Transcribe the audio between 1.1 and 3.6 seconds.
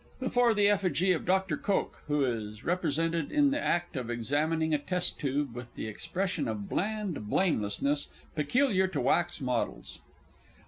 of Dr. Koch, who is represented in the